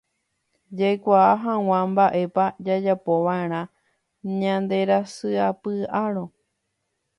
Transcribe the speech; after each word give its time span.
jaikuaa 0.79 1.33
hag̃ua 1.43 1.79
mba'épa 1.91 2.45
jajapova'erã 2.65 3.61
ñanderasysapy'árõ 4.39 6.23